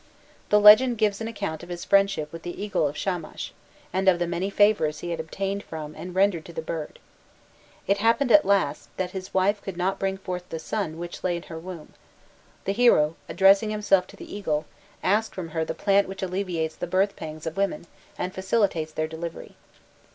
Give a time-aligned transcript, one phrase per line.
[0.49, 3.53] The legend gives an account of his friendship with the eagle of Shamash,
[3.93, 6.97] and of the many favours he had obtained from and rendered to the bird.
[7.85, 11.35] It happened at last, that his wife could not bring forth the son which lay
[11.37, 11.93] in her womb;
[12.65, 14.65] the hero, addressing himself to the eagle,
[15.03, 17.85] asked from her the plant which alleviates the birth pangs of women
[18.17, 19.55] and facilitates their delivery.